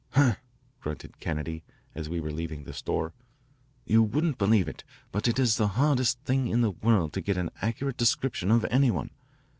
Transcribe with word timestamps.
"Humph," 0.13 0.37
grunted 0.79 1.19
Kennedy, 1.19 1.61
as 1.93 2.09
we 2.09 2.19
were 2.19 2.31
leaving 2.31 2.63
the 2.63 2.73
store. 2.73 3.13
"You 3.85 4.01
wouldn't 4.01 4.39
believe 4.39 4.67
it, 4.67 4.83
but 5.11 5.27
it 5.27 5.37
is 5.37 5.57
the 5.57 5.67
hardest 5.77 6.17
thing 6.21 6.47
in 6.47 6.61
the 6.61 6.71
world 6.71 7.13
to 7.13 7.21
get 7.21 7.37
an 7.37 7.51
accurate 7.61 7.97
description 7.97 8.49
of 8.49 8.65
any 8.71 8.89
one. 8.89 9.11